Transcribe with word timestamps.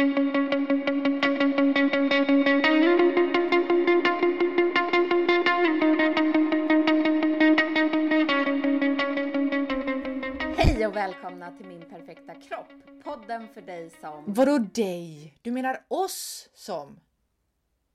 Hej 0.00 0.06
och 10.86 10.96
välkomna 10.96 11.50
till 11.56 11.66
Min 11.66 11.80
perfekta 11.90 12.34
kropp. 12.34 12.72
Podden 13.04 13.48
för 13.48 13.62
dig 13.62 13.90
som... 13.90 14.24
Vadå 14.26 14.58
dig? 14.58 15.34
Du 15.42 15.50
menar 15.50 15.84
oss 15.88 16.48
som? 16.54 17.00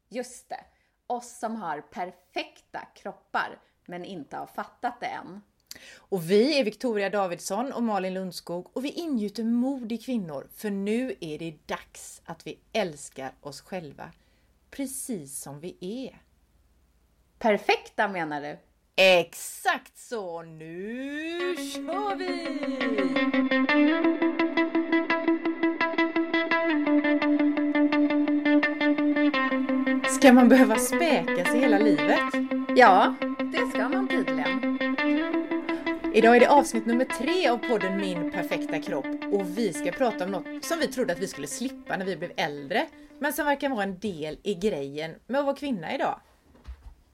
Just 0.10 0.50
det. 0.50 0.66
Oss 1.08 1.40
som 1.40 1.56
har 1.56 1.82
perfekta 1.82 2.80
kroppar 2.96 3.60
men 3.86 4.06
inte 4.06 4.38
har 4.38 4.48
fattat 4.48 5.00
det 5.00 5.06
än. 5.06 5.42
Och 5.98 6.32
vi 6.32 6.60
är 6.60 6.64
Victoria 6.64 7.10
Davidsson 7.10 7.72
och 7.72 7.84
Malin 7.84 8.14
Lundskog 8.14 8.68
och 8.74 8.86
vi 8.86 8.90
ingjuter 8.90 9.44
mod 9.44 9.92
i 9.92 9.98
kvinnor 9.98 10.48
för 10.56 10.70
nu 10.70 11.16
är 11.20 11.40
det 11.40 11.54
dags 11.66 12.22
att 12.26 12.48
vi 12.48 12.60
älskar 12.74 13.34
oss 13.42 13.62
själva 13.62 14.12
precis 14.72 15.42
som 15.42 15.60
vi 15.60 15.78
är. 15.80 16.22
Perfekta 17.40 18.08
menar 18.08 18.42
du? 18.42 18.58
Exakt 18.96 19.98
så! 19.98 20.42
Nu 20.42 21.56
kör 21.58 22.16
vi! 22.16 22.46
Ska 30.10 30.34
man 30.34 30.50
behöva 30.50 30.76
späka 30.76 31.46
sig 31.46 31.60
hela 31.60 31.78
livet? 31.78 32.20
Ja, 32.76 33.16
det 33.52 33.70
ska 33.70 33.90
man 33.90 34.08
tydligen. 34.08 34.45
Idag 36.16 36.36
är 36.36 36.40
det 36.40 36.50
avsnitt 36.50 36.86
nummer 36.86 37.06
tre 37.06 37.48
av 37.48 37.58
podden 37.58 37.98
Min 37.98 38.32
perfekta 38.32 38.80
kropp 38.80 39.06
och 39.32 39.58
vi 39.58 39.74
ska 39.74 39.92
prata 39.92 40.26
om 40.26 40.32
något 40.32 40.66
som 40.66 40.80
vi 40.80 40.88
trodde 40.88 41.14
att 41.14 41.20
vi 41.20 41.28
skulle 41.28 41.48
slippa 41.48 41.98
när 41.98 42.06
vi 42.06 42.16
blev 42.16 42.32
äldre, 42.38 42.88
men 43.20 43.34
som 43.34 43.46
verkar 43.46 43.70
vara 43.70 43.84
en 43.84 44.00
del 44.00 44.40
i 44.44 44.54
grejen 44.56 45.16
med 45.28 45.40
att 45.40 45.46
vara 45.46 45.56
kvinna 45.56 45.96
idag. 45.96 46.20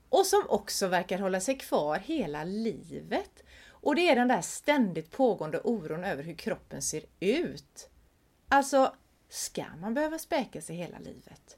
Och 0.09 0.25
som 0.25 0.43
också 0.49 0.88
verkar 0.88 1.19
hålla 1.19 1.39
sig 1.39 1.58
kvar 1.58 1.99
hela 1.99 2.43
livet. 2.43 3.43
Och 3.69 3.95
det 3.95 4.09
är 4.09 4.16
den 4.16 4.27
där 4.27 4.41
ständigt 4.41 5.11
pågående 5.11 5.59
oron 5.59 6.03
över 6.03 6.23
hur 6.23 6.36
kroppen 6.36 6.81
ser 6.81 7.03
ut. 7.19 7.89
Alltså, 8.49 8.93
ska 9.30 9.65
man 9.81 9.93
behöva 9.93 10.17
späka 10.17 10.61
sig 10.61 10.75
hela 10.75 10.99
livet? 10.99 11.58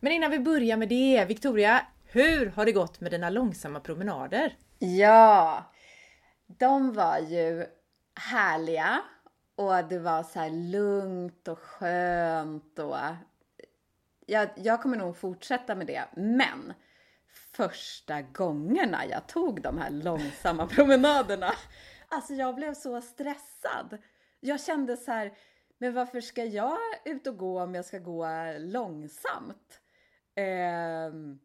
Men 0.00 0.12
innan 0.12 0.30
vi 0.30 0.38
börjar 0.38 0.76
med 0.76 0.88
det, 0.88 1.24
Victoria, 1.28 1.86
hur 2.04 2.46
har 2.46 2.64
det 2.64 2.72
gått 2.72 3.00
med 3.00 3.10
dina 3.10 3.30
långsamma 3.30 3.80
promenader? 3.80 4.56
Ja, 4.78 5.64
de 6.46 6.92
var 6.92 7.18
ju 7.18 7.66
härliga 8.14 9.02
och 9.54 9.84
det 9.84 9.98
var 9.98 10.22
så 10.22 10.38
här 10.38 10.50
lugnt 10.50 11.48
och 11.48 11.58
skönt 11.58 12.78
och 12.78 12.96
jag, 14.26 14.48
jag 14.54 14.82
kommer 14.82 14.96
nog 14.96 15.16
fortsätta 15.16 15.74
med 15.74 15.86
det. 15.86 16.04
Men 16.16 16.72
första 17.52 18.22
gångerna 18.22 19.06
jag 19.06 19.26
tog 19.26 19.62
de 19.62 19.78
här 19.78 19.90
långsamma 19.90 20.66
promenaderna, 20.76 21.52
alltså 22.08 22.34
jag 22.34 22.54
blev 22.54 22.74
så 22.74 23.00
stressad. 23.00 23.98
Jag 24.40 24.60
kände 24.60 24.96
så 24.96 25.12
här, 25.12 25.32
men 25.78 25.94
varför 25.94 26.20
ska 26.20 26.44
jag 26.44 26.78
ut 27.04 27.26
och 27.26 27.36
gå 27.36 27.62
om 27.62 27.74
jag 27.74 27.84
ska 27.84 27.98
gå 27.98 28.26
långsamt? 28.58 29.80
Ehm, 30.34 31.38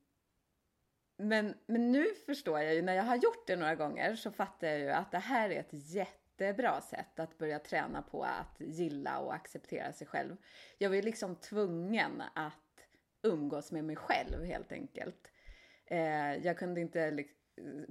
men, 1.22 1.54
men 1.66 1.92
nu 1.92 2.06
förstår 2.26 2.60
jag 2.60 2.76
ju, 2.76 2.82
när 2.82 2.94
jag 2.94 3.04
har 3.04 3.16
gjort 3.16 3.48
det 3.48 3.56
några 3.56 3.76
gånger 3.76 4.16
så 4.16 4.32
fattar 4.32 4.68
jag 4.68 4.80
ju 4.80 4.90
att 4.90 5.12
det 5.12 5.20
här 5.20 5.50
är 5.50 5.60
ett 5.60 5.94
jättebra 5.94 6.82
sätt 6.82 7.20
att 7.20 7.38
börja 7.38 7.60
träna 7.60 8.02
på 8.02 8.24
att 8.24 8.56
gilla 8.60 9.20
och 9.20 9.34
acceptera 9.34 9.92
sig 9.92 10.08
själv. 10.08 10.36
Jag 10.78 10.90
var 10.90 10.96
ju 10.96 11.02
liksom 11.02 11.36
tvungen 11.36 12.24
att 12.34 12.88
umgås 13.22 13.72
med 13.72 13.84
mig 13.84 13.96
själv 13.96 14.46
helt 14.46 14.72
enkelt. 14.72 15.32
Eh, 15.86 16.36
jag 16.36 16.58
kunde 16.58 16.82
inte 16.82 17.12
liksom, 17.12 17.38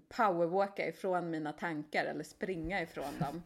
powerwalka 0.08 0.88
ifrån 0.88 1.30
mina 1.30 1.52
tankar 1.52 2.04
eller 2.04 2.24
springa 2.24 2.82
ifrån 2.82 3.18
dem. 3.18 3.42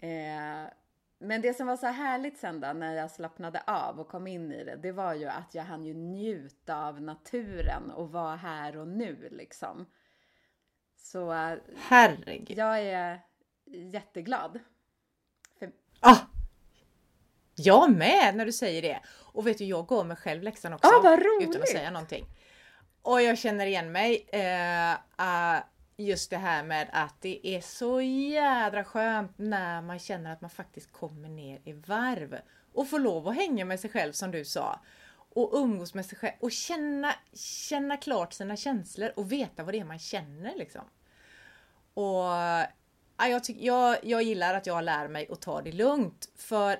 Eh, 0.00 0.70
men 1.18 1.40
det 1.40 1.54
som 1.54 1.66
var 1.66 1.76
så 1.76 1.86
härligt 1.86 2.38
sen 2.38 2.60
då, 2.60 2.72
när 2.72 2.94
jag 2.94 3.10
slappnade 3.10 3.62
av 3.66 4.00
och 4.00 4.08
kom 4.08 4.26
in 4.26 4.52
i 4.52 4.64
det, 4.64 4.76
det 4.76 4.92
var 4.92 5.14
ju 5.14 5.26
att 5.26 5.54
jag 5.54 5.62
hann 5.62 5.84
ju 5.84 5.94
njuta 5.94 6.86
av 6.86 7.02
naturen 7.02 7.90
och 7.90 8.12
vara 8.12 8.36
här 8.36 8.76
och 8.76 8.88
nu 8.88 9.28
liksom. 9.30 9.86
Så 10.96 11.32
Herregud. 11.76 12.58
jag 12.58 12.80
är 12.80 13.20
jätteglad. 13.66 14.58
För... 15.58 15.72
Ah! 16.00 16.18
Jag 17.54 17.90
med 17.90 18.36
när 18.36 18.46
du 18.46 18.52
säger 18.52 18.82
det! 18.82 19.00
Och 19.08 19.46
vet 19.46 19.58
du, 19.58 19.64
jag 19.64 19.86
går 19.86 20.04
mig 20.04 20.16
själv 20.16 20.42
läxan 20.42 20.72
också. 20.72 20.88
Ah, 20.88 21.00
vad 21.02 21.18
roligt. 21.18 21.48
Utan 21.48 21.62
att 21.62 21.68
säga 21.68 21.90
någonting. 21.90 22.26
Och 23.02 23.22
jag 23.22 23.38
känner 23.38 23.66
igen 23.66 23.92
mig. 23.92 24.28
Eh, 24.32 24.92
uh, 24.92 25.62
just 25.98 26.30
det 26.30 26.36
här 26.36 26.62
med 26.64 26.88
att 26.92 27.14
det 27.20 27.46
är 27.46 27.60
så 27.60 28.00
jädra 28.00 28.84
skönt 28.84 29.32
när 29.36 29.82
man 29.82 29.98
känner 29.98 30.32
att 30.32 30.40
man 30.40 30.50
faktiskt 30.50 30.92
kommer 30.92 31.28
ner 31.28 31.60
i 31.64 31.72
varv. 31.72 32.38
Och 32.72 32.88
får 32.88 32.98
lov 32.98 33.28
att 33.28 33.34
hänga 33.34 33.64
med 33.64 33.80
sig 33.80 33.90
själv 33.90 34.12
som 34.12 34.30
du 34.30 34.44
sa. 34.44 34.80
Och 35.30 35.50
umgås 35.54 35.94
med 35.94 36.06
sig 36.06 36.18
själv 36.18 36.34
och 36.40 36.52
känna, 36.52 37.14
känna 37.68 37.96
klart 37.96 38.32
sina 38.32 38.56
känslor 38.56 39.12
och 39.16 39.32
veta 39.32 39.62
vad 39.62 39.74
det 39.74 39.80
är 39.80 39.84
man 39.84 39.98
känner 39.98 40.54
liksom. 40.56 40.84
Och 41.94 42.24
ja, 43.16 43.28
jag, 43.28 43.44
tyck, 43.44 43.56
jag, 43.60 43.96
jag 44.02 44.22
gillar 44.22 44.54
att 44.54 44.66
jag 44.66 44.84
lär 44.84 45.08
mig 45.08 45.28
att 45.30 45.40
ta 45.40 45.62
det 45.62 45.72
lugnt. 45.72 46.28
För 46.36 46.78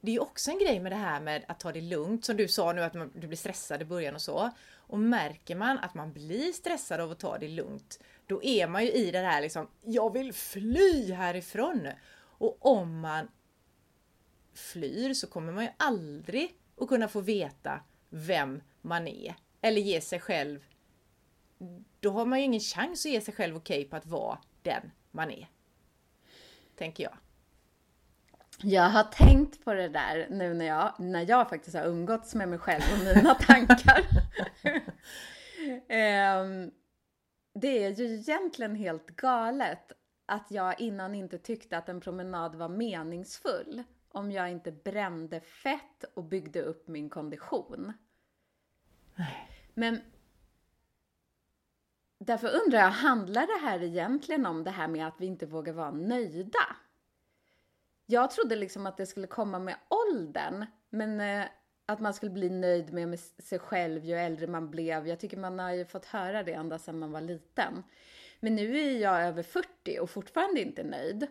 det 0.00 0.16
är 0.16 0.22
också 0.22 0.50
en 0.50 0.58
grej 0.58 0.80
med 0.80 0.92
det 0.92 0.96
här 0.96 1.20
med 1.20 1.44
att 1.48 1.60
ta 1.60 1.72
det 1.72 1.80
lugnt, 1.80 2.24
som 2.24 2.36
du 2.36 2.48
sa 2.48 2.72
nu 2.72 2.82
att 2.82 2.94
man, 2.94 3.12
du 3.14 3.26
blir 3.26 3.38
stressad 3.38 3.82
i 3.82 3.84
början 3.84 4.14
och 4.14 4.22
så. 4.22 4.50
Och 4.76 4.98
märker 4.98 5.56
man 5.56 5.78
att 5.78 5.94
man 5.94 6.12
blir 6.12 6.52
stressad 6.52 7.00
av 7.00 7.10
att 7.10 7.18
ta 7.18 7.38
det 7.38 7.48
lugnt, 7.48 7.98
då 8.30 8.42
är 8.42 8.68
man 8.68 8.84
ju 8.84 8.92
i 8.92 9.10
det 9.10 9.18
här 9.18 9.40
liksom, 9.40 9.68
jag 9.82 10.12
vill 10.12 10.32
fly 10.32 11.12
härifrån! 11.12 11.88
Och 12.20 12.66
om 12.66 13.00
man 13.00 13.28
flyr 14.54 15.14
så 15.14 15.26
kommer 15.26 15.52
man 15.52 15.64
ju 15.64 15.70
aldrig 15.76 16.54
att 16.80 16.88
kunna 16.88 17.08
få 17.08 17.20
veta 17.20 17.80
vem 18.08 18.62
man 18.80 19.08
är. 19.08 19.34
Eller 19.60 19.80
ge 19.80 20.00
sig 20.00 20.20
själv... 20.20 20.64
Då 22.00 22.10
har 22.10 22.26
man 22.26 22.38
ju 22.38 22.44
ingen 22.44 22.60
chans 22.60 23.06
att 23.06 23.12
ge 23.12 23.20
sig 23.20 23.34
själv 23.34 23.56
okej 23.56 23.78
okay 23.78 23.90
på 23.90 23.96
att 23.96 24.06
vara 24.06 24.38
den 24.62 24.90
man 25.10 25.30
är. 25.30 25.48
Tänker 26.76 27.04
jag. 27.04 27.16
Jag 28.62 28.90
har 28.90 29.04
tänkt 29.04 29.64
på 29.64 29.74
det 29.74 29.88
där 29.88 30.26
nu 30.30 30.54
när 30.54 30.66
jag, 30.66 30.94
när 30.98 31.30
jag 31.30 31.48
faktiskt 31.48 31.76
har 31.76 31.84
umgåtts 31.84 32.34
med 32.34 32.48
mig 32.48 32.58
själv 32.58 32.82
och 32.92 32.98
mina 32.98 33.34
tankar. 33.40 34.06
um, 36.42 36.70
det 37.52 37.84
är 37.84 37.90
ju 37.90 38.04
egentligen 38.04 38.74
helt 38.74 39.06
galet 39.06 39.92
att 40.26 40.50
jag 40.50 40.80
innan 40.80 41.14
inte 41.14 41.38
tyckte 41.38 41.78
att 41.78 41.88
en 41.88 42.00
promenad 42.00 42.54
var 42.54 42.68
meningsfull 42.68 43.82
om 44.08 44.32
jag 44.32 44.50
inte 44.50 44.72
brände 44.72 45.40
fett 45.40 46.04
och 46.14 46.24
byggde 46.24 46.62
upp 46.62 46.88
min 46.88 47.10
kondition. 47.10 47.92
Men 49.74 50.00
därför 52.18 52.62
undrar 52.64 52.78
jag, 52.78 52.90
handlar 52.90 53.46
det 53.46 53.66
här 53.66 53.82
egentligen 53.82 54.46
om 54.46 54.64
det 54.64 54.70
här 54.70 54.88
med 54.88 55.06
att 55.06 55.20
vi 55.20 55.26
inte 55.26 55.46
vågar 55.46 55.72
vara 55.72 55.90
nöjda? 55.90 56.76
Jag 58.06 58.30
trodde 58.30 58.56
liksom 58.56 58.86
att 58.86 58.96
det 58.96 59.06
skulle 59.06 59.26
komma 59.26 59.58
med 59.58 59.76
åldern, 59.88 60.66
men 60.90 61.20
eh, 61.20 61.48
att 61.92 62.00
man 62.00 62.14
skulle 62.14 62.32
bli 62.32 62.50
nöjd 62.50 62.92
med, 62.92 63.20
sig 63.20 63.58
själv 63.58 64.04
ju 64.04 64.14
äldre 64.14 64.46
man 64.46 64.70
blev. 64.70 65.08
Jag 65.08 65.20
tycker 65.20 65.36
man 65.36 65.58
har 65.58 65.72
ju 65.72 65.84
fått 65.84 66.04
höra 66.04 66.42
det 66.42 66.52
ända 66.52 66.78
sedan 66.78 66.98
man 66.98 67.12
var 67.12 67.20
liten. 67.20 67.82
Men 68.40 68.54
nu 68.54 68.78
är 68.78 68.98
jag 68.98 69.22
över 69.22 69.42
40 69.42 69.98
och 70.00 70.10
fortfarande 70.10 70.60
inte 70.60 70.82
nöjd. 70.82 71.26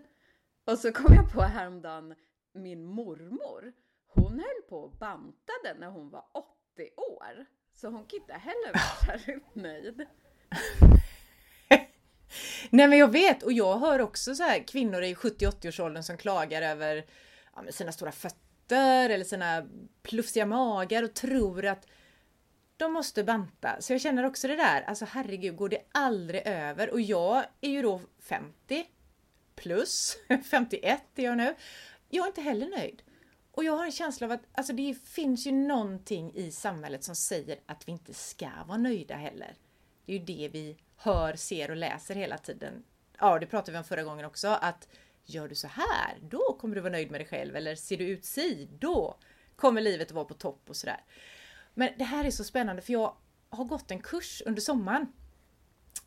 Och 0.65 0.77
så 0.77 0.91
kom 0.91 1.15
jag 1.15 1.33
på 1.33 1.41
häromdagen 1.41 2.15
min 2.53 2.83
mormor. 2.83 3.73
Hon 4.07 4.31
höll 4.31 4.69
på 4.69 4.77
och 4.77 4.91
bantade 4.91 5.73
när 5.79 5.87
hon 5.87 6.09
var 6.09 6.25
80 6.33 6.89
år. 6.95 7.45
Så 7.75 7.87
hon 7.87 8.05
kan 8.05 8.19
inte 8.19 8.33
heller 8.33 8.73
vara 8.73 9.05
särskilt 9.17 9.55
nöjd. 9.55 10.01
Nej 12.69 12.87
men 12.87 12.97
jag 12.97 13.11
vet 13.11 13.43
och 13.43 13.53
jag 13.53 13.79
hör 13.79 13.99
också 14.01 14.35
så 14.35 14.43
här 14.43 14.67
kvinnor 14.67 15.03
i 15.03 15.13
70-80-årsåldern 15.13 16.03
som 16.03 16.17
klagar 16.17 16.61
över 16.61 17.05
ja, 17.55 17.63
sina 17.71 17.91
stora 17.91 18.11
fötter 18.11 18.48
eller 18.75 19.23
sina 19.23 19.67
plufsiga 20.03 20.45
magar 20.45 21.03
och 21.03 21.13
tror 21.13 21.65
att 21.65 21.87
de 22.77 22.93
måste 22.93 23.23
banta. 23.23 23.77
Så 23.79 23.93
jag 23.93 24.01
känner 24.01 24.23
också 24.23 24.47
det 24.47 24.55
där, 24.55 24.81
alltså 24.81 25.05
herregud, 25.05 25.55
går 25.55 25.69
det 25.69 25.81
aldrig 25.91 26.41
över? 26.47 26.89
Och 26.89 27.01
jag 27.01 27.45
är 27.61 27.69
ju 27.69 27.81
då 27.81 28.01
50 28.19 28.85
plus, 29.55 30.17
51 30.49 31.01
är 31.15 31.23
jag 31.23 31.37
nu. 31.37 31.55
Jag 32.09 32.23
är 32.23 32.27
inte 32.27 32.41
heller 32.41 32.69
nöjd. 32.69 33.01
Och 33.51 33.63
jag 33.63 33.77
har 33.77 33.85
en 33.85 33.91
känsla 33.91 34.27
av 34.27 34.31
att 34.31 34.41
alltså 34.51 34.73
det 34.73 34.97
finns 35.03 35.47
ju 35.47 35.51
någonting 35.51 36.31
i 36.35 36.51
samhället 36.51 37.03
som 37.03 37.15
säger 37.15 37.59
att 37.65 37.87
vi 37.87 37.91
inte 37.91 38.13
ska 38.13 38.49
vara 38.67 38.77
nöjda 38.77 39.15
heller. 39.15 39.55
Det 40.05 40.13
är 40.13 40.17
ju 40.19 40.25
det 40.25 40.49
vi 40.53 40.77
hör, 40.95 41.35
ser 41.35 41.71
och 41.71 41.77
läser 41.77 42.15
hela 42.15 42.37
tiden. 42.37 42.83
Ja, 43.19 43.39
det 43.39 43.45
pratade 43.45 43.71
vi 43.71 43.77
om 43.77 43.83
förra 43.83 44.03
gången 44.03 44.25
också, 44.25 44.47
att 44.47 44.87
gör 45.29 45.47
du 45.47 45.55
så 45.55 45.67
här, 45.67 46.17
då 46.21 46.57
kommer 46.59 46.75
du 46.75 46.81
vara 46.81 46.91
nöjd 46.91 47.11
med 47.11 47.19
dig 47.19 47.27
själv. 47.27 47.55
Eller 47.55 47.75
ser 47.75 47.97
du 47.97 48.03
ut 48.03 48.25
si, 48.25 48.69
då 48.79 49.17
kommer 49.55 49.81
livet 49.81 50.07
att 50.07 50.13
vara 50.13 50.25
på 50.25 50.33
topp 50.33 50.61
och 50.67 50.75
sådär. 50.75 51.03
Men 51.73 51.89
det 51.97 52.03
här 52.03 52.25
är 52.25 52.31
så 52.31 52.43
spännande 52.43 52.81
för 52.81 52.93
jag 52.93 53.15
har 53.49 53.65
gått 53.65 53.91
en 53.91 53.99
kurs 54.01 54.41
under 54.45 54.61
sommaren. 54.61 55.13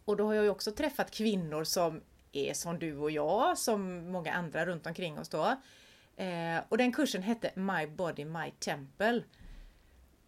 Och 0.04 0.16
då 0.16 0.26
har 0.26 0.34
jag 0.34 0.44
ju 0.44 0.50
också 0.50 0.72
träffat 0.72 1.10
kvinnor 1.10 1.64
som 1.64 2.02
är 2.32 2.54
som 2.54 2.78
du 2.78 2.96
och 2.96 3.10
jag, 3.10 3.58
som 3.58 4.10
många 4.12 4.32
andra 4.32 4.66
runt 4.66 4.86
omkring 4.86 5.18
oss 5.18 5.28
då. 5.28 5.56
Eh, 6.16 6.60
och 6.68 6.78
den 6.78 6.92
kursen 6.92 7.22
hette 7.22 7.50
My 7.54 7.86
Body 7.86 8.24
My 8.24 8.50
Temple. 8.58 9.24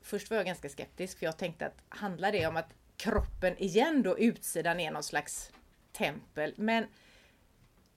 Först 0.02 0.31
var 0.31 0.37
jag 0.37 0.46
ganska 0.46 0.69
skeptisk 0.69 1.19
för 1.19 1.26
jag 1.26 1.37
tänkte 1.37 1.67
att 1.67 1.82
handlar 1.88 2.32
det 2.32 2.46
om 2.46 2.56
att 2.56 2.75
kroppen 2.96 3.58
igen 3.58 4.02
då, 4.02 4.19
utsidan 4.19 4.81
är 4.81 4.91
någon 4.91 5.02
slags 5.02 5.50
tempel? 5.93 6.55
Men 6.56 6.87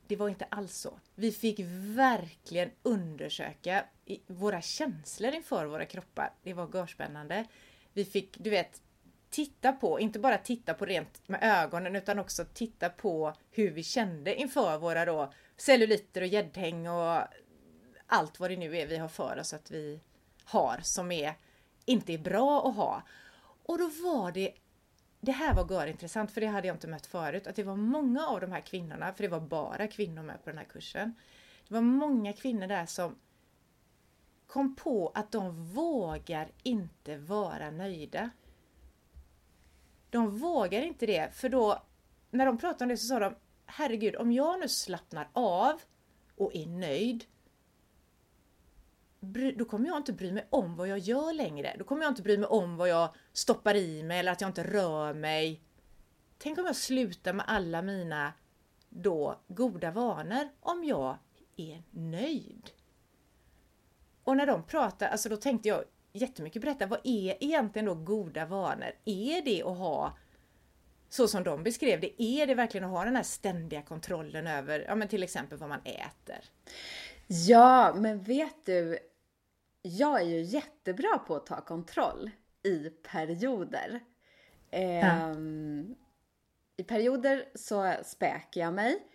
det 0.08 0.16
var 0.16 0.30
inte 0.30 0.46
alls 0.46 0.78
så. 0.78 1.00
Vi 1.16 1.32
fick 1.32 1.60
verkligen 1.96 2.72
undersöka 2.84 3.86
våra 4.28 4.62
känslor 4.62 5.34
inför 5.34 5.66
våra 5.66 5.86
kroppar. 5.86 6.34
Det 6.44 6.54
var 6.54 6.70
görspännande. 6.74 7.46
Vi 7.94 8.06
fick, 8.06 8.38
du 8.40 8.50
vet, 8.50 8.82
titta 9.30 9.72
på, 9.74 10.00
inte 10.00 10.20
bara 10.20 10.38
titta 10.38 10.74
på 10.74 10.86
rent 10.86 11.28
med 11.28 11.40
ögonen 11.44 11.96
utan 11.96 12.20
också 12.20 12.46
titta 12.54 12.90
på 12.90 13.34
hur 13.52 13.72
vi 13.72 13.84
kände 13.84 14.36
inför 14.36 14.78
våra 14.78 15.06
då 15.06 15.34
celluliter 15.58 16.22
och 16.22 16.28
gäddhäng 16.28 16.88
och 16.88 17.22
allt 18.08 18.40
vad 18.40 18.50
det 18.50 18.58
nu 18.58 18.78
är 18.78 18.88
vi 18.88 18.98
har 18.98 19.08
för 19.08 19.40
oss 19.40 19.54
att 19.54 19.72
vi 19.72 20.00
har 20.44 20.80
som 20.84 21.12
är 21.12 21.34
inte 21.86 22.14
är 22.14 22.18
bra 22.18 22.70
att 22.70 22.76
ha. 22.76 23.04
Och 23.64 23.78
då 23.78 23.88
var 24.04 24.32
det 24.32 24.54
det 25.28 25.34
här 25.34 25.54
var 25.54 25.72
görintressant 25.72 26.32
för 26.32 26.42
det 26.42 26.48
hade 26.48 26.68
jag 26.68 26.76
inte 26.76 26.88
mött 26.88 27.06
förut, 27.06 27.48
att 27.48 27.56
det 27.56 27.64
var 27.64 27.76
många 27.76 28.28
av 28.28 28.42
de 28.42 28.52
här 28.52 28.62
kvinnorna, 28.62 29.14
för 29.14 29.24
det 29.24 29.30
var 29.30 29.40
bara 29.40 29.88
kvinnor 29.88 30.24
med 30.24 30.44
på 30.44 30.50
den 30.50 30.58
här 30.58 30.66
kursen. 30.66 31.16
Det 31.68 31.74
var 31.74 31.82
många 31.82 32.34
kvinnor 32.34 32.68
där 32.68 32.86
som 32.86 33.16
kom 34.48 34.76
på 34.76 35.12
att 35.16 35.32
de 35.32 35.66
vågar 35.66 36.52
inte 36.64 37.18
vara 37.18 37.72
nöjda. 37.72 38.30
De 40.10 40.38
vågar 40.38 40.82
inte 40.82 41.06
det, 41.06 41.34
för 41.34 41.50
då 41.50 41.84
när 42.32 42.46
de 42.46 42.58
pratade 42.58 42.84
om 42.84 42.90
det 42.90 42.98
så 42.98 43.08
sa 43.08 43.20
de 43.20 43.36
Herregud, 43.66 44.16
om 44.16 44.32
jag 44.32 44.60
nu 44.60 44.70
slappnar 44.70 45.30
av 45.34 45.82
och 46.36 46.56
är 46.56 46.66
nöjd 46.66 47.26
då 49.56 49.66
kommer 49.66 49.88
jag 49.88 49.98
inte 49.98 50.14
bry 50.14 50.32
mig 50.32 50.48
om 50.50 50.76
vad 50.76 50.88
jag 50.88 51.00
gör 51.00 51.34
längre. 51.34 51.76
Då 51.80 51.84
kommer 51.84 52.04
jag 52.04 52.12
inte 52.12 52.22
bry 52.22 52.38
mig 52.38 52.48
om 52.48 52.78
vad 52.78 52.90
jag 52.90 53.10
stoppar 53.34 53.76
i 53.76 54.04
mig 54.04 54.20
eller 54.20 54.32
att 54.32 54.42
jag 54.42 54.50
inte 54.50 54.64
rör 54.64 55.14
mig. 55.14 55.62
Tänk 56.38 56.58
om 56.58 56.66
jag 56.66 56.76
slutar 56.76 57.34
med 57.34 57.46
alla 57.48 57.82
mina 57.82 58.34
då 58.90 59.40
goda 59.48 59.92
vanor 59.92 60.50
om 60.60 60.84
jag 60.84 61.18
är 61.56 61.84
nöjd. 61.92 62.72
Och 64.24 64.38
när 64.38 64.46
de 64.46 64.64
pratar, 64.64 65.08
alltså 65.08 65.30
då 65.30 65.38
tänkte 65.38 65.70
jag 65.70 65.84
jättemycket 66.14 66.62
berätta, 66.62 66.86
vad 66.86 67.00
är 67.04 67.44
egentligen 67.44 67.86
då 67.86 67.96
goda 67.96 68.46
vanor? 68.46 68.92
Är 69.06 69.42
det 69.46 69.64
att 69.64 69.78
ha 69.78 70.18
så 71.10 71.28
som 71.28 71.44
de 71.44 71.64
beskrev 71.64 72.00
det, 72.00 72.24
är 72.24 72.48
det 72.48 72.56
verkligen 72.56 72.84
att 72.84 72.92
ha 72.92 73.06
den 73.06 73.16
här 73.16 73.24
ständiga 73.24 73.82
kontrollen 73.82 74.48
över, 74.48 74.86
ja 74.88 74.96
men 74.96 75.08
till 75.08 75.24
exempel 75.24 75.58
vad 75.58 75.70
man 75.70 75.82
äter? 75.84 76.40
Ja, 77.28 77.94
men 77.96 78.24
vet 78.24 78.66
du, 78.66 78.98
jag 79.82 80.22
är 80.22 80.26
ju 80.26 80.42
jättebra 80.42 81.18
på 81.18 81.36
att 81.36 81.46
ta 81.46 81.62
kontroll 81.62 82.32
i 82.64 82.90
perioder. 82.90 84.00
Eh, 84.72 85.34
I 86.78 86.84
perioder 86.84 87.50
så 87.56 87.94
späker 88.04 88.62
jag 88.62 88.74
mig 88.74 89.08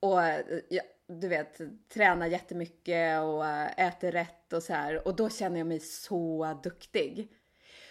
och 0.00 0.20
jag, 0.68 0.84
du 1.06 1.28
vet, 1.28 1.60
tränar 1.88 2.26
jättemycket 2.26 3.22
och 3.22 3.46
äter 3.76 4.12
rätt 4.12 4.52
och 4.52 4.62
så 4.62 4.72
här 4.72 5.08
och 5.08 5.16
då 5.16 5.30
känner 5.30 5.58
jag 5.58 5.66
mig 5.66 5.80
så 5.80 6.60
duktig. 6.62 7.32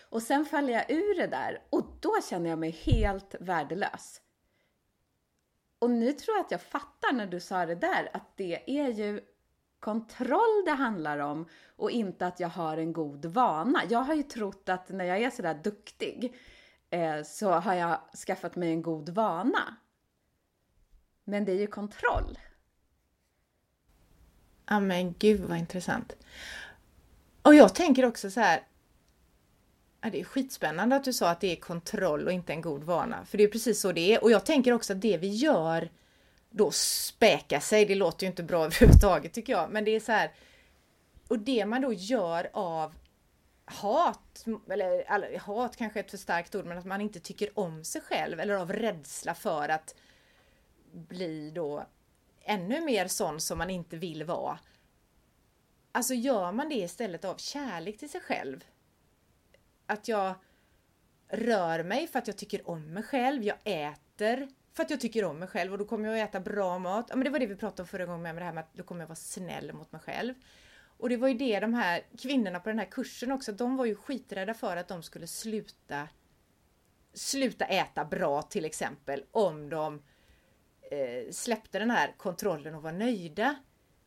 Och 0.09 0.21
sen 0.21 0.45
faller 0.45 0.73
jag 0.73 0.91
ur 0.91 1.17
det 1.17 1.27
där 1.27 1.61
och 1.69 1.97
då 2.01 2.13
känner 2.29 2.49
jag 2.49 2.59
mig 2.59 2.71
helt 2.71 3.35
värdelös. 3.39 4.21
Och 5.79 5.91
nu 5.91 6.13
tror 6.13 6.37
jag 6.37 6.45
att 6.45 6.51
jag 6.51 6.61
fattar 6.61 7.13
när 7.13 7.27
du 7.27 7.39
sa 7.39 7.65
det 7.65 7.75
där 7.75 8.09
att 8.13 8.37
det 8.37 8.79
är 8.79 8.89
ju 8.89 9.21
kontroll 9.79 10.63
det 10.65 10.71
handlar 10.71 11.19
om 11.19 11.45
och 11.75 11.91
inte 11.91 12.27
att 12.27 12.39
jag 12.39 12.49
har 12.49 12.77
en 12.77 12.93
god 12.93 13.25
vana. 13.25 13.81
Jag 13.89 13.99
har 13.99 14.13
ju 14.13 14.23
trott 14.23 14.69
att 14.69 14.89
när 14.89 15.05
jag 15.05 15.21
är 15.21 15.29
sådär 15.29 15.59
duktig 15.63 16.35
eh, 16.89 17.23
så 17.23 17.51
har 17.51 17.73
jag 17.73 17.99
skaffat 18.27 18.55
mig 18.55 18.69
en 18.69 18.81
god 18.81 19.09
vana. 19.09 19.75
Men 21.23 21.45
det 21.45 21.51
är 21.51 21.59
ju 21.59 21.67
kontroll. 21.67 22.39
Ja 24.65 24.79
men 24.79 25.13
gud 25.19 25.41
vad 25.41 25.57
intressant. 25.57 26.15
Och 27.41 27.55
jag 27.55 27.75
tänker 27.75 28.05
också 28.05 28.31
så 28.31 28.39
här. 28.39 28.63
Ja, 30.01 30.09
det 30.09 30.19
är 30.19 30.23
skitspännande 30.23 30.95
att 30.95 31.03
du 31.03 31.13
sa 31.13 31.29
att 31.29 31.41
det 31.41 31.51
är 31.51 31.55
kontroll 31.55 32.25
och 32.25 32.31
inte 32.31 32.53
en 32.53 32.61
god 32.61 32.83
vana. 32.83 33.25
För 33.25 33.37
det 33.37 33.43
är 33.43 33.47
precis 33.47 33.81
så 33.81 33.91
det 33.91 34.13
är. 34.13 34.23
Och 34.23 34.31
jag 34.31 34.45
tänker 34.45 34.73
också 34.73 34.93
att 34.93 35.01
det 35.01 35.17
vi 35.17 35.27
gör 35.27 35.89
då 36.49 36.71
späka 36.71 37.61
sig. 37.61 37.85
Det 37.85 37.95
låter 37.95 38.25
ju 38.25 38.29
inte 38.29 38.43
bra 38.43 38.57
överhuvudtaget 38.65 39.33
tycker 39.33 39.53
jag. 39.53 39.71
Men 39.71 39.85
det 39.85 39.91
är 39.91 39.99
så 39.99 40.11
här. 40.11 40.31
Och 41.27 41.39
det 41.39 41.65
man 41.65 41.81
då 41.81 41.93
gör 41.93 42.49
av 42.53 42.95
hat, 43.65 44.45
eller, 44.69 45.13
eller 45.15 45.39
hat 45.39 45.75
kanske 45.75 45.99
är 45.99 46.03
ett 46.03 46.11
för 46.11 46.17
starkt 46.17 46.55
ord, 46.55 46.65
men 46.65 46.77
att 46.77 46.85
man 46.85 47.01
inte 47.01 47.19
tycker 47.19 47.59
om 47.59 47.83
sig 47.83 48.01
själv 48.01 48.39
eller 48.39 48.53
av 48.53 48.73
rädsla 48.73 49.33
för 49.33 49.69
att 49.69 49.95
bli 50.91 51.51
då 51.51 51.85
ännu 52.41 52.81
mer 52.81 53.07
sån 53.07 53.41
som 53.41 53.57
man 53.57 53.69
inte 53.69 53.97
vill 53.97 54.23
vara. 54.23 54.59
Alltså 55.91 56.13
gör 56.13 56.51
man 56.51 56.69
det 56.69 56.75
istället 56.75 57.25
av 57.25 57.37
kärlek 57.37 57.97
till 57.97 58.09
sig 58.09 58.21
själv. 58.21 58.65
Att 59.85 60.07
jag 60.07 60.35
rör 61.27 61.83
mig 61.83 62.07
för 62.07 62.19
att 62.19 62.27
jag 62.27 62.37
tycker 62.37 62.69
om 62.69 62.93
mig 62.93 63.03
själv, 63.03 63.43
jag 63.43 63.57
äter 63.63 64.49
för 64.73 64.83
att 64.83 64.89
jag 64.89 65.01
tycker 65.01 65.25
om 65.25 65.39
mig 65.39 65.47
själv 65.47 65.71
och 65.71 65.77
då 65.77 65.85
kommer 65.85 66.09
jag 66.09 66.19
att 66.19 66.29
äta 66.29 66.39
bra 66.39 66.79
mat. 66.79 67.05
Ja, 67.09 67.15
men 67.15 67.23
det 67.23 67.29
var 67.29 67.39
det 67.39 67.45
vi 67.45 67.55
pratade 67.55 67.81
om 67.81 67.87
förra 67.87 68.05
gången 68.05 68.21
med 68.21 68.35
det 68.35 68.43
här 68.43 68.53
med 68.53 68.61
att 68.61 68.73
då 68.73 68.83
kommer 68.83 69.01
jag 69.01 69.07
vara 69.07 69.15
snäll 69.15 69.73
mot 69.73 69.91
mig 69.91 70.01
själv. 70.01 70.33
Och 70.97 71.09
det 71.09 71.17
var 71.17 71.27
ju 71.27 71.33
det 71.33 71.59
de 71.59 71.73
här 71.73 72.01
kvinnorna 72.17 72.59
på 72.59 72.69
den 72.69 72.79
här 72.79 72.85
kursen 72.85 73.31
också, 73.31 73.51
de 73.51 73.77
var 73.77 73.85
ju 73.85 73.95
skiträdda 73.95 74.53
för 74.53 74.77
att 74.77 74.87
de 74.87 75.03
skulle 75.03 75.27
sluta 75.27 76.07
sluta 77.13 77.65
äta 77.65 78.05
bra 78.05 78.41
till 78.41 78.65
exempel 78.65 79.23
om 79.31 79.69
de 79.69 80.01
eh, 80.91 81.31
släppte 81.31 81.79
den 81.79 81.91
här 81.91 82.13
kontrollen 82.17 82.75
och 82.75 82.81
var 82.81 82.91
nöjda. 82.91 83.55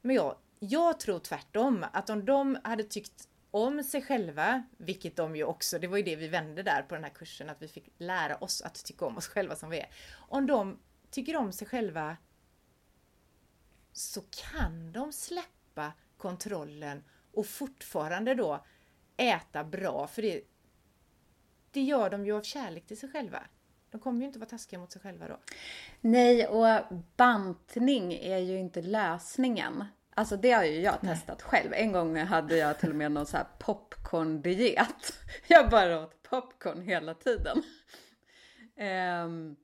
Men 0.00 0.16
jag, 0.16 0.36
jag 0.58 1.00
tror 1.00 1.18
tvärtom 1.18 1.84
att 1.92 2.10
om 2.10 2.24
de 2.24 2.58
hade 2.64 2.82
tyckt 2.82 3.28
om 3.54 3.82
sig 3.82 4.02
själva, 4.02 4.62
vilket 4.76 5.16
de 5.16 5.36
ju 5.36 5.44
också, 5.44 5.78
det 5.78 5.86
var 5.86 5.96
ju 5.96 6.02
det 6.02 6.16
vi 6.16 6.28
vände 6.28 6.62
där 6.62 6.82
på 6.82 6.94
den 6.94 7.04
här 7.04 7.10
kursen, 7.10 7.50
att 7.50 7.62
vi 7.62 7.68
fick 7.68 7.88
lära 7.98 8.36
oss 8.36 8.62
att 8.62 8.84
tycka 8.84 9.06
om 9.06 9.16
oss 9.16 9.28
själva 9.28 9.56
som 9.56 9.70
vi 9.70 9.78
är. 9.78 9.88
Om 10.12 10.46
de 10.46 10.78
tycker 11.10 11.36
om 11.36 11.52
sig 11.52 11.66
själva 11.66 12.16
så 13.92 14.20
kan 14.20 14.92
de 14.92 15.12
släppa 15.12 15.92
kontrollen 16.16 17.04
och 17.32 17.46
fortfarande 17.46 18.34
då 18.34 18.64
äta 19.16 19.64
bra, 19.64 20.06
för 20.06 20.22
det, 20.22 20.42
det 21.70 21.82
gör 21.82 22.10
de 22.10 22.26
ju 22.26 22.32
av 22.32 22.42
kärlek 22.42 22.86
till 22.86 23.00
sig 23.00 23.10
själva. 23.10 23.42
De 23.90 24.00
kommer 24.00 24.20
ju 24.20 24.26
inte 24.26 24.38
vara 24.38 24.48
taskiga 24.48 24.80
mot 24.80 24.92
sig 24.92 25.02
själva 25.02 25.28
då. 25.28 25.38
Nej, 26.00 26.46
och 26.46 26.96
bantning 27.16 28.12
är 28.14 28.38
ju 28.38 28.58
inte 28.58 28.82
lösningen. 28.82 29.84
Alltså 30.14 30.36
det 30.36 30.52
har 30.52 30.64
ju 30.64 30.80
jag 30.80 31.00
testat 31.00 31.38
Nej. 31.38 31.50
själv. 31.50 31.72
En 31.74 31.92
gång 31.92 32.16
hade 32.16 32.56
jag 32.56 32.78
till 32.78 32.90
och 32.90 32.96
med 32.96 33.12
någon 33.12 33.26
så 33.26 33.36
här 33.36 33.46
popcorn-diet. 33.58 35.12
Jag 35.48 35.70
bara 35.70 36.02
åt 36.02 36.22
popcorn 36.22 36.80
hela 36.80 37.14
tiden. 37.14 37.62
Um, 38.76 39.56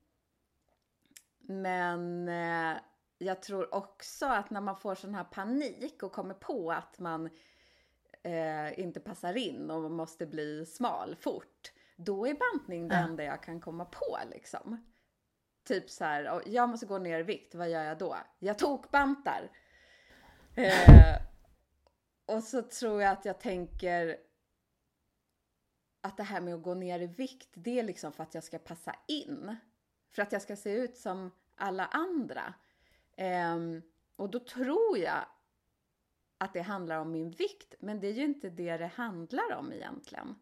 men 1.41 2.29
uh, 2.29 2.77
jag 3.19 3.43
tror 3.43 3.75
också 3.75 4.27
att 4.27 4.51
när 4.51 4.61
man 4.61 4.77
får 4.77 4.95
sån 4.95 5.15
här 5.15 5.25
panik 5.25 6.03
och 6.03 6.13
kommer 6.13 6.35
på 6.35 6.73
att 6.73 6.99
man 6.99 7.27
uh, 8.27 8.81
inte 8.81 9.01
passar 9.01 9.37
in 9.37 9.71
och 9.71 9.91
måste 9.91 10.27
bli 10.27 10.67
smal 10.67 11.17
fort. 11.21 11.73
Då 11.97 12.27
är 12.27 12.35
bantning 12.35 12.89
det 12.89 12.95
enda 12.95 13.25
jag 13.25 13.43
kan 13.43 13.61
komma 13.61 13.85
på 13.85 14.19
liksom. 14.31 14.85
Typ 15.65 15.91
så 15.91 16.05
här, 16.05 16.43
jag 16.47 16.69
måste 16.69 16.87
gå 16.87 16.99
ner 16.99 17.21
i 17.21 17.23
vikt, 17.23 17.55
vad 17.55 17.71
gör 17.71 17.83
jag 17.83 17.99
då? 17.99 18.17
Jag 18.39 18.59
tokbantar. 18.59 19.51
Eh, 20.59 21.17
och 22.27 22.43
så 22.43 22.63
tror 22.63 23.03
jag 23.03 23.13
att 23.13 23.25
jag 23.25 23.41
tänker 23.41 24.17
att 26.01 26.17
det 26.17 26.23
här 26.23 26.41
med 26.41 26.55
att 26.55 26.63
gå 26.63 26.75
ner 26.75 27.01
i 27.01 27.07
vikt, 27.07 27.49
det 27.55 27.79
är 27.79 27.83
liksom 27.83 28.13
för 28.13 28.23
att 28.23 28.35
jag 28.35 28.45
ska 28.45 28.59
passa 28.59 28.95
in. 29.07 29.57
För 30.11 30.23
att 30.23 30.33
jag 30.33 30.43
ska 30.43 30.57
se 30.57 30.73
ut 30.73 30.97
som 30.97 31.31
alla 31.57 31.87
andra. 31.87 32.55
Eh, 33.17 33.57
och 34.17 34.31
då 34.31 34.39
tror 34.39 34.99
jag 34.99 35.27
att 36.39 36.53
det 36.53 36.63
handlar 36.63 36.99
om 36.99 37.13
min 37.13 37.31
vikt, 37.31 37.75
men 37.81 38.01
det 38.01 38.07
är 38.07 38.13
ju 38.13 38.25
inte 38.25 38.51
det 38.51 38.77
det 38.77 38.91
handlar 38.95 39.55
om 39.55 39.73
egentligen. 39.73 40.35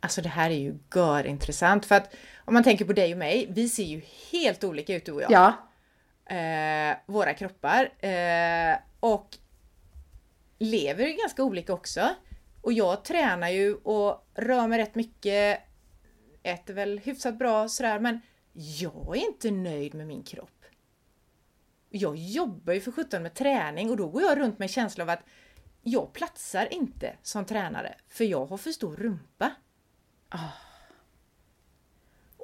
Alltså 0.00 0.22
det 0.22 0.28
här 0.28 0.50
är 0.50 0.54
ju 0.54 0.78
gör 0.94 1.26
intressant 1.26 1.86
för 1.86 1.94
att 1.94 2.16
om 2.44 2.54
man 2.54 2.62
tänker 2.62 2.84
på 2.84 2.92
dig 2.92 3.12
och 3.12 3.18
mig, 3.18 3.46
vi 3.50 3.68
ser 3.68 3.84
ju 3.84 4.00
helt 4.32 4.64
olika 4.64 4.96
ut 4.96 5.04
du 5.04 5.12
och 5.12 5.22
jag. 5.22 5.32
Ja 5.32 5.69
eh, 6.30 6.96
våra 7.06 7.34
kroppar. 7.34 8.04
Eh, 8.04 8.78
och 9.00 9.38
lever 10.58 11.06
ju 11.06 11.12
ganska 11.12 11.44
olika 11.44 11.72
också. 11.72 12.14
Och 12.60 12.72
jag 12.72 13.04
tränar 13.04 13.48
ju 13.48 13.74
och 13.74 14.26
rör 14.34 14.66
mig 14.66 14.78
rätt 14.78 14.94
mycket, 14.94 15.60
äter 16.42 16.74
väl 16.74 16.98
hyfsat 16.98 17.38
bra 17.38 17.68
sådär, 17.68 17.98
men 17.98 18.20
jag 18.52 19.16
är 19.16 19.26
inte 19.26 19.50
nöjd 19.50 19.94
med 19.94 20.06
min 20.06 20.22
kropp. 20.22 20.64
Jag 21.90 22.16
jobbar 22.16 22.72
ju 22.72 22.80
för 22.80 22.92
17 22.92 23.22
med 23.22 23.34
träning 23.34 23.90
och 23.90 23.96
då 23.96 24.08
går 24.08 24.22
jag 24.22 24.38
runt 24.38 24.58
med 24.58 24.66
en 24.66 24.72
känsla 24.72 25.04
av 25.04 25.10
att 25.10 25.24
jag 25.82 26.12
platsar 26.12 26.72
inte 26.74 27.16
som 27.22 27.44
tränare, 27.44 27.94
för 28.08 28.24
jag 28.24 28.46
har 28.46 28.56
för 28.56 28.70
stor 28.70 28.96
rumpa. 28.96 29.52
Oh. 30.34 30.69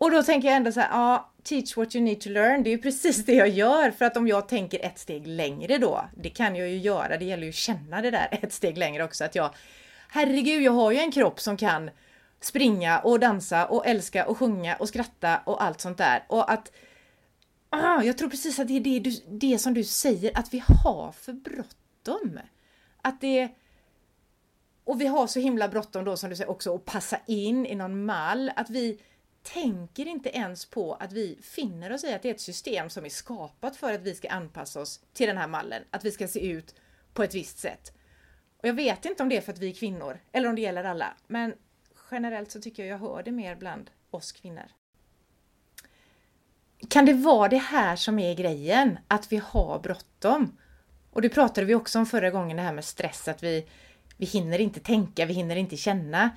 Och 0.01 0.11
då 0.11 0.23
tänker 0.23 0.49
jag 0.49 0.57
ändå 0.57 0.73
så 0.73 0.81
här, 0.81 0.89
ja, 0.91 1.33
teach 1.43 1.77
what 1.77 1.95
you 1.95 2.05
need 2.05 2.21
to 2.21 2.31
learn, 2.31 2.63
det 2.63 2.71
är 2.71 2.73
ju 2.73 2.83
precis 2.83 3.25
det 3.25 3.35
jag 3.35 3.49
gör. 3.49 3.91
För 3.91 4.05
att 4.05 4.17
om 4.17 4.29
jag 4.29 4.49
tänker 4.49 4.85
ett 4.85 4.99
steg 4.99 5.27
längre 5.27 5.79
då, 5.79 6.05
det 6.17 6.31
kan 6.31 6.57
jag 6.57 6.69
ju 6.69 6.77
göra, 6.77 7.17
det 7.17 7.25
gäller 7.25 7.43
ju 7.43 7.49
att 7.49 7.55
känna 7.55 8.03
det 8.03 8.11
där 8.11 8.29
ett 8.43 8.53
steg 8.53 8.79
längre 8.79 9.05
också. 9.05 9.25
Att 9.25 9.35
jag, 9.35 9.55
herregud, 10.09 10.63
jag 10.63 10.73
har 10.73 10.93
ju 10.93 10.99
en 10.99 11.13
kropp 11.13 11.41
som 11.41 11.57
kan 11.57 11.91
springa 12.41 12.99
och 12.99 13.21
dansa 13.21 13.67
och 13.67 13.87
älska 13.87 14.27
och 14.27 14.39
sjunga 14.39 14.77
och 14.77 14.89
skratta 14.89 15.41
och 15.45 15.63
allt 15.63 15.81
sånt 15.81 15.99
där. 15.99 16.25
Och 16.29 16.53
att 16.53 16.73
ah, 17.71 18.03
jag 18.03 18.19
tror 18.19 18.31
precis 18.31 18.59
att 18.59 18.69
det 18.69 18.77
är 18.77 18.81
det, 18.81 19.01
du, 19.01 19.11
det 19.29 19.59
som 19.59 19.75
du 19.75 19.85
säger, 19.85 20.39
att 20.39 20.55
vi 20.55 20.63
har 20.85 21.13
för 21.13 21.33
bråttom. 21.33 22.39
Att 23.03 23.21
det... 23.21 23.49
Och 24.85 25.01
vi 25.01 25.07
har 25.07 25.27
så 25.27 25.41
himla 25.41 25.69
bråttom 25.69 26.05
då 26.05 26.17
som 26.17 26.31
du 26.31 26.37
säger 26.37 26.51
också 26.51 26.75
att 26.75 26.85
passa 26.85 27.19
in 27.27 27.67
i 27.67 27.75
någon 27.75 28.05
mall, 28.05 28.53
att 28.57 28.71
vi 28.71 29.01
tänker 29.55 30.07
inte 30.07 30.37
ens 30.37 30.67
på 30.67 30.95
att 30.95 31.13
vi 31.13 31.39
finner 31.43 31.93
oss 31.93 32.05
i 32.05 32.13
att 32.13 32.23
det 32.23 32.29
är 32.29 32.35
ett 32.35 32.41
system 32.41 32.91
som 32.91 33.05
är 33.05 33.09
skapat 33.09 33.77
för 33.77 33.93
att 33.93 34.01
vi 34.01 34.15
ska 34.15 34.29
anpassa 34.29 34.81
oss 34.81 35.01
till 35.13 35.27
den 35.27 35.39
här 35.39 35.49
mallen, 35.49 35.83
att 35.91 36.05
vi 36.05 36.11
ska 36.11 36.29
se 36.29 36.47
ut 36.47 36.75
på 37.15 37.23
ett 37.23 37.35
visst 37.35 37.59
sätt. 37.59 37.93
Och 38.63 38.69
jag 38.69 38.75
vet 38.75 39.05
inte 39.05 39.23
om 39.23 39.29
det 39.29 39.37
är 39.37 39.41
för 39.41 39.53
att 39.53 39.59
vi 39.59 39.71
är 39.71 39.75
kvinnor, 39.75 40.19
eller 40.33 40.49
om 40.49 40.55
det 40.55 40.63
gäller 40.63 40.85
alla, 40.85 41.17
men 41.27 41.55
generellt 42.11 42.51
så 42.51 42.61
tycker 42.61 42.85
jag 42.85 42.93
jag 42.93 42.99
hör 42.99 43.23
det 43.23 43.33
mer 43.33 43.57
bland 43.57 43.91
oss 44.11 44.33
kvinnor. 44.33 44.67
Kan 46.89 47.07
det 47.07 47.13
vara 47.13 47.49
det 47.49 47.57
här 47.57 47.97
som 47.97 48.19
är 48.19 48.35
grejen? 48.35 48.99
Att 49.09 49.33
vi 49.33 49.37
har 49.37 49.79
bråttom? 49.79 50.57
Och 51.11 51.23
det 51.23 51.29
pratade 51.29 51.67
vi 51.67 51.75
också 51.75 51.99
om 51.99 52.07
förra 52.07 52.31
gången, 52.31 52.57
det 52.57 52.63
här 52.63 52.73
med 52.73 52.85
stress, 52.85 53.29
att 53.29 53.43
vi, 53.43 53.67
vi 54.17 54.27
hinner 54.27 54.59
inte 54.59 54.81
tänka, 54.81 55.27
vi 55.27 55.35
hinner 55.35 55.57
inte 55.57 55.77
känna. 55.77 56.31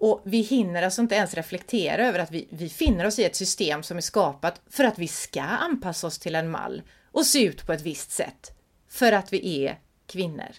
Och 0.00 0.22
vi 0.24 0.40
hinner 0.40 0.82
alltså 0.82 1.02
inte 1.02 1.14
ens 1.14 1.34
reflektera 1.34 2.06
över 2.06 2.18
att 2.18 2.30
vi, 2.30 2.48
vi 2.50 2.68
finner 2.68 3.06
oss 3.06 3.18
i 3.18 3.24
ett 3.24 3.36
system 3.36 3.82
som 3.82 3.96
är 3.96 4.00
skapat 4.00 4.60
för 4.70 4.84
att 4.84 4.98
vi 4.98 5.08
ska 5.08 5.42
anpassa 5.42 6.06
oss 6.06 6.18
till 6.18 6.34
en 6.34 6.50
mall 6.50 6.82
och 7.12 7.26
se 7.26 7.44
ut 7.44 7.66
på 7.66 7.72
ett 7.72 7.82
visst 7.82 8.10
sätt. 8.10 8.50
För 8.88 9.12
att 9.12 9.32
vi 9.32 9.64
är 9.64 9.80
kvinnor. 10.06 10.50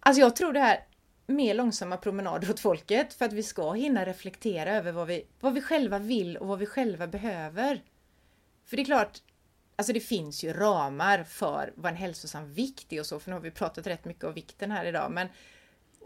Alltså 0.00 0.20
jag 0.20 0.36
tror 0.36 0.52
det 0.52 0.60
här 0.60 0.84
mer 1.26 1.54
långsamma 1.54 1.96
promenader 1.96 2.50
åt 2.50 2.60
folket 2.60 3.14
för 3.14 3.24
att 3.24 3.32
vi 3.32 3.42
ska 3.42 3.72
hinna 3.72 4.06
reflektera 4.06 4.76
över 4.76 4.92
vad 4.92 5.06
vi, 5.06 5.26
vad 5.40 5.54
vi 5.54 5.60
själva 5.60 5.98
vill 5.98 6.36
och 6.36 6.46
vad 6.46 6.58
vi 6.58 6.66
själva 6.66 7.06
behöver. 7.06 7.82
För 8.66 8.76
det 8.76 8.82
är 8.82 8.84
klart, 8.84 9.18
alltså 9.76 9.92
det 9.92 10.00
finns 10.00 10.44
ju 10.44 10.52
ramar 10.52 11.24
för 11.24 11.72
vad 11.76 11.92
en 11.92 11.98
hälsosam 11.98 12.52
vikt 12.52 12.92
är 12.92 13.00
och 13.00 13.06
så, 13.06 13.20
för 13.20 13.30
nu 13.30 13.36
har 13.36 13.42
vi 13.42 13.50
pratat 13.50 13.86
rätt 13.86 14.04
mycket 14.04 14.24
om 14.24 14.34
vikten 14.34 14.70
här 14.70 14.84
idag, 14.84 15.10
men 15.10 15.28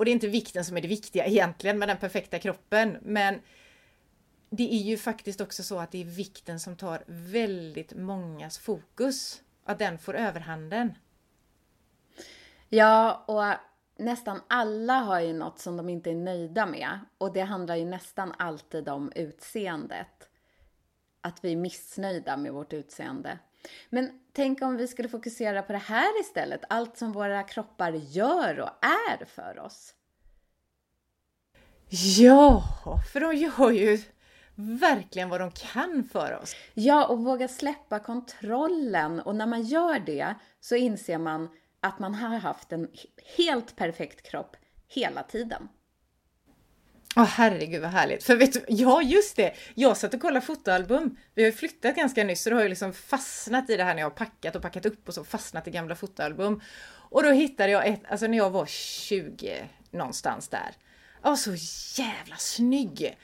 och 0.01 0.05
det 0.05 0.11
är 0.11 0.13
inte 0.13 0.29
vikten 0.29 0.65
som 0.65 0.77
är 0.77 0.81
det 0.81 0.89
viktiga 0.89 1.27
egentligen 1.27 1.79
med 1.79 1.89
den 1.89 1.97
perfekta 1.97 2.39
kroppen, 2.39 2.99
men 3.03 3.41
det 4.51 4.75
är 4.75 4.83
ju 4.83 4.97
faktiskt 4.97 5.41
också 5.41 5.63
så 5.63 5.79
att 5.79 5.93
det 5.93 6.01
är 6.01 6.05
vikten 6.05 6.61
som 6.61 6.77
tar 6.77 7.03
väldigt 7.07 7.95
mångas 7.95 8.59
fokus. 8.59 9.43
Att 9.65 9.79
den 9.79 9.99
får 9.99 10.17
överhanden. 10.17 10.95
Ja, 12.69 13.25
och 13.27 13.45
nästan 14.05 14.41
alla 14.49 14.95
har 14.95 15.21
ju 15.21 15.33
något 15.33 15.59
som 15.59 15.77
de 15.77 15.89
inte 15.89 16.11
är 16.11 16.15
nöjda 16.15 16.67
med. 16.67 16.99
Och 17.19 17.33
det 17.33 17.43
handlar 17.43 17.77
ju 17.77 17.85
nästan 17.85 18.35
alltid 18.39 18.89
om 18.89 19.13
utseendet. 19.15 20.29
Att 21.21 21.45
vi 21.45 21.53
är 21.53 21.57
missnöjda 21.57 22.37
med 22.37 22.53
vårt 22.53 22.73
utseende. 22.73 23.39
Men 23.91 24.21
tänk 24.33 24.63
om 24.63 24.77
vi 24.77 24.89
skulle 24.89 25.09
fokusera 25.09 25.63
på 25.63 25.73
det 25.73 25.79
här 25.79 26.21
istället. 26.21 26.61
Allt 26.69 26.97
som 26.97 27.13
våra 27.13 27.43
kroppar 27.43 27.93
gör 27.93 28.61
och 28.61 28.85
är 28.85 29.25
för 29.25 29.59
oss. 29.59 29.95
Ja, 32.19 32.63
för 33.13 33.21
de 33.21 33.35
gör 33.37 33.71
ju 33.71 33.99
verkligen 34.55 35.29
vad 35.29 35.41
de 35.41 35.51
kan 35.51 36.05
för 36.13 36.39
oss. 36.43 36.57
Ja, 36.75 37.07
och 37.07 37.19
våga 37.19 37.49
släppa 37.49 37.99
kontrollen. 37.99 39.21
Och 39.21 39.37
när 39.37 39.47
man 39.47 39.63
gör 39.63 39.99
det 39.99 40.35
så 40.61 40.77
inser 40.77 41.19
man 41.19 41.49
att 41.81 41.99
man 41.99 42.15
har 42.15 42.39
haft 42.39 42.73
en 42.73 42.89
helt 43.37 43.77
perfekt 43.77 44.31
kropp 44.31 44.57
hela 44.89 45.23
tiden. 45.23 45.69
Åh 47.17 47.23
oh, 47.23 47.27
herregud 47.27 47.83
vad 47.83 47.91
härligt! 47.91 48.25
För 48.25 48.37
vet 48.37 48.53
du, 48.53 48.65
ja 48.69 49.03
just 49.03 49.37
det! 49.37 49.55
Jag 49.75 49.97
satt 49.97 50.15
och 50.15 50.21
kollade 50.21 50.47
fotoalbum. 50.47 51.17
Vi 51.35 51.43
har 51.43 51.51
ju 51.51 51.57
flyttat 51.57 51.97
ganska 51.97 52.25
nyss 52.25 52.43
så 52.43 52.51
det 52.51 52.57
har 52.57 52.63
ju 52.63 52.69
liksom 52.69 52.93
fastnat 52.93 53.71
i 53.71 53.77
det 53.77 53.85
här 53.85 53.95
när 53.95 54.01
jag 54.01 54.11
har 54.11 54.17
packat 54.17 54.57
och 54.57 54.63
packat 54.63 54.87
upp 54.87 55.09
och 55.09 55.15
så 55.15 55.25
fastnat 55.25 55.69
i 55.69 55.71
gamla 55.71 55.95
fotoalbum. 55.95 56.61
Och 57.11 57.23
då 57.23 57.31
hittade 57.31 57.73
jag 57.73 57.87
ett, 57.87 58.01
alltså 58.09 58.27
när 58.27 58.37
jag 58.39 58.51
var 58.51 58.67
20 58.67 59.69
någonstans 59.91 60.49
där. 60.49 60.71
Jag 61.23 61.31
var 61.31 61.37
så 61.37 61.55
jävla 62.01 62.37
snygg! 62.37 63.19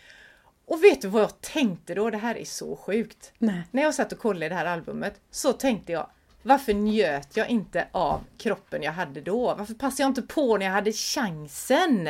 Och 0.67 0.85
vet 0.85 1.03
du 1.03 1.09
vad 1.09 1.23
jag 1.23 1.41
tänkte 1.41 1.95
då? 1.95 2.11
Det 2.11 2.19
här 2.19 2.35
är 2.37 2.45
så 2.45 2.77
sjukt. 2.77 3.33
Nej. 3.39 3.63
När 3.71 3.83
jag 3.83 3.95
satt 3.95 4.13
och 4.13 4.19
kollade 4.19 4.47
i 4.47 4.49
det 4.49 4.55
här 4.55 4.65
albumet 4.65 5.21
så 5.31 5.53
tänkte 5.53 5.93
jag 5.93 6.11
varför 6.43 6.75
njöt 6.75 7.37
jag 7.37 7.49
inte 7.49 7.89
av 7.93 8.25
kroppen 8.39 8.83
jag 8.83 8.93
hade 8.93 9.21
då? 9.21 9.55
Varför 9.55 9.75
passade 9.75 10.03
jag 10.03 10.11
inte 10.11 10.23
på 10.23 10.57
när 10.57 10.67
jag 10.67 10.73
hade 10.73 10.93
chansen? 10.93 12.09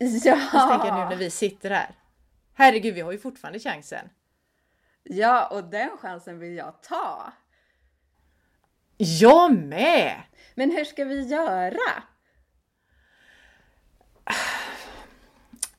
Ja! 0.24 0.48
Så 0.52 0.68
tänker 0.68 0.86
jag 0.86 0.98
nu 0.98 1.04
när 1.04 1.16
vi 1.16 1.30
sitter 1.30 1.70
här. 1.70 1.94
Herregud, 2.54 2.94
vi 2.94 3.00
har 3.00 3.12
ju 3.12 3.18
fortfarande 3.18 3.58
chansen. 3.58 4.08
Ja, 5.02 5.46
och 5.46 5.64
den 5.64 5.98
chansen 5.98 6.38
vill 6.38 6.56
jag 6.56 6.82
ta. 6.82 7.32
Jag 8.96 9.52
med! 9.52 10.22
Men 10.54 10.70
hur 10.70 10.84
ska 10.84 11.04
vi 11.04 11.22
göra? 11.22 12.02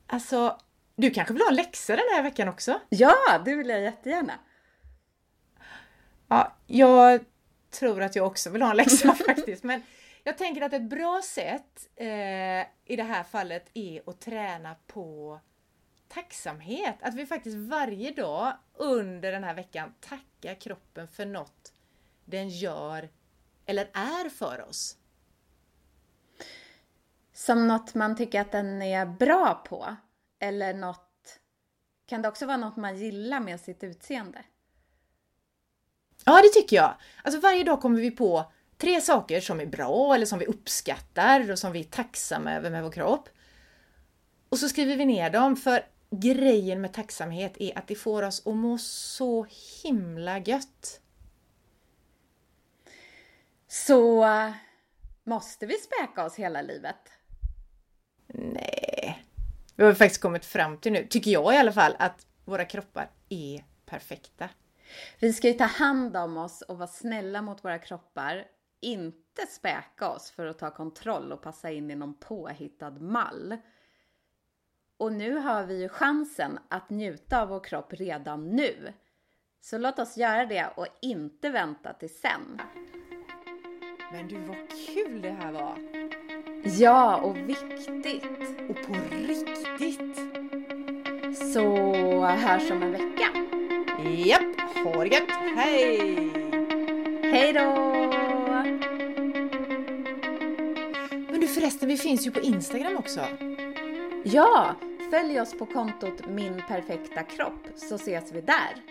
Alltså, 0.07 0.57
du 0.95 1.11
kanske 1.11 1.33
vill 1.33 1.41
ha 1.41 1.49
en 1.49 1.55
läxa 1.55 1.95
den 1.95 2.05
här 2.15 2.23
veckan 2.23 2.47
också? 2.47 2.79
Ja, 2.89 3.41
det 3.45 3.55
vill 3.55 3.69
jag 3.69 3.81
jättegärna. 3.81 4.33
Ja, 6.27 6.55
jag 6.67 7.25
tror 7.71 8.01
att 8.01 8.15
jag 8.15 8.27
också 8.27 8.49
vill 8.49 8.61
ha 8.61 8.69
en 8.69 8.77
läxa 8.77 9.15
faktiskt. 9.27 9.63
Men 9.63 9.81
jag 10.23 10.37
tänker 10.37 10.61
att 10.61 10.73
ett 10.73 10.89
bra 10.89 11.21
sätt 11.23 11.89
eh, 11.95 12.61
i 12.85 12.95
det 12.95 13.03
här 13.03 13.23
fallet 13.23 13.69
är 13.73 14.09
att 14.09 14.21
träna 14.21 14.75
på 14.87 15.39
tacksamhet. 16.07 16.95
Att 17.01 17.15
vi 17.15 17.25
faktiskt 17.25 17.57
varje 17.57 18.11
dag 18.11 18.53
under 18.73 19.31
den 19.31 19.43
här 19.43 19.53
veckan 19.53 19.93
tackar 19.99 20.55
kroppen 20.55 21.07
för 21.07 21.25
något 21.25 21.73
den 22.25 22.49
gör 22.49 23.09
eller 23.65 23.89
är 23.93 24.29
för 24.29 24.69
oss. 24.69 24.97
Som 27.33 27.67
något 27.67 27.93
man 27.93 28.15
tycker 28.15 28.41
att 28.41 28.51
den 28.51 28.81
är 28.81 29.05
bra 29.05 29.63
på? 29.65 29.95
Eller 30.39 30.73
något... 30.73 31.39
Kan 32.05 32.21
det 32.21 32.27
också 32.27 32.45
vara 32.45 32.57
något 32.57 32.77
man 32.77 32.97
gillar 32.97 33.39
med 33.39 33.59
sitt 33.59 33.83
utseende? 33.83 34.43
Ja, 36.25 36.41
det 36.41 36.61
tycker 36.61 36.75
jag. 36.75 36.95
Alltså 37.23 37.39
varje 37.39 37.63
dag 37.63 37.81
kommer 37.81 38.01
vi 38.01 38.11
på 38.11 38.51
tre 38.81 39.01
saker 39.01 39.41
som 39.41 39.59
är 39.59 39.65
bra 39.65 40.15
eller 40.15 40.25
som 40.25 40.39
vi 40.39 40.45
uppskattar 40.45 41.51
och 41.51 41.59
som 41.59 41.71
vi 41.71 41.79
är 41.79 41.83
tacksamma 41.83 42.53
över 42.53 42.69
med 42.69 42.83
vår 42.83 42.91
kropp. 42.91 43.29
Och 44.49 44.59
så 44.59 44.69
skriver 44.69 44.95
vi 44.95 45.05
ner 45.05 45.29
dem, 45.29 45.55
för 45.55 45.85
grejen 46.09 46.81
med 46.81 46.93
tacksamhet 46.93 47.53
är 47.59 47.77
att 47.77 47.87
det 47.87 47.95
får 47.95 48.23
oss 48.23 48.47
att 48.47 48.55
må 48.55 48.77
så 48.77 49.45
himla 49.83 50.39
gött. 50.39 51.01
Så 53.67 54.25
måste 55.23 55.65
vi 55.65 55.73
späka 55.73 56.25
oss 56.25 56.35
hela 56.35 56.61
livet? 56.61 56.97
Nej. 58.27 59.23
Vi 59.75 59.83
har 59.83 59.93
faktiskt 59.93 60.21
kommit 60.21 60.45
fram 60.45 60.77
till 60.77 60.91
nu, 60.91 61.07
tycker 61.09 61.31
jag 61.31 61.53
i 61.53 61.57
alla 61.57 61.73
fall, 61.73 61.95
att 61.99 62.25
våra 62.45 62.65
kroppar 62.65 63.09
är 63.29 63.65
perfekta. 63.85 64.49
Vi 65.19 65.33
ska 65.33 65.47
ju 65.47 65.53
ta 65.53 65.63
hand 65.63 66.17
om 66.17 66.37
oss 66.37 66.61
och 66.61 66.77
vara 66.77 66.87
snälla 66.87 67.41
mot 67.41 67.63
våra 67.63 67.79
kroppar. 67.79 68.45
Inte 68.81 69.45
späka 69.47 70.09
oss 70.09 70.31
för 70.31 70.45
att 70.45 70.59
ta 70.59 70.71
kontroll 70.71 71.31
och 71.31 71.41
passa 71.41 71.71
in 71.71 71.91
i 71.91 71.95
någon 71.95 72.13
påhittad 72.13 72.91
mall. 72.91 73.57
Och 74.97 75.13
nu 75.13 75.37
har 75.37 75.63
vi 75.63 75.81
ju 75.81 75.89
chansen 75.89 76.59
att 76.69 76.89
njuta 76.89 77.41
av 77.41 77.47
vår 77.47 77.63
kropp 77.63 77.93
redan 77.93 78.49
nu. 78.49 78.93
Så 79.61 79.77
låt 79.77 79.99
oss 79.99 80.17
göra 80.17 80.45
det 80.45 80.69
och 80.75 80.87
inte 81.01 81.49
vänta 81.49 81.93
till 81.93 82.15
sen. 82.15 82.61
Men 84.11 84.27
du, 84.27 84.37
vad 84.39 84.69
kul 84.87 85.21
det 85.21 85.31
här 85.31 85.51
var! 85.51 85.77
Ja, 86.63 87.17
och 87.17 87.37
viktigt! 87.37 88.25
Och 88.69 88.87
på 88.87 88.93
riktigt! 89.11 90.17
Så 91.53 91.75
hörs 92.25 92.71
om 92.71 92.83
en 92.83 92.91
vecka. 92.91 93.27
Japp! 94.09 94.61
Ha 94.83 95.03
det 95.03 95.09
gött! 95.09 95.31
Hej! 95.55 96.29
Hej 97.23 97.53
då! 97.53 98.00
Förresten, 101.81 101.87
vi 101.87 101.97
finns 101.97 102.27
ju 102.27 102.31
på 102.31 102.39
Instagram 102.39 102.97
också. 102.97 103.27
Ja, 104.23 104.75
följ 105.11 105.41
oss 105.41 105.53
på 105.53 105.65
kontot 105.65 106.27
Min 106.27 106.61
Perfekta 106.67 107.23
Kropp 107.23 107.67
så 107.75 107.95
ses 107.95 108.31
vi 108.31 108.41
där. 108.41 108.81